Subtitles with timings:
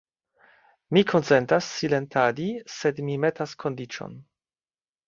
[0.97, 4.23] Mi konsentas silentadi; sed mi metas kondiĉon.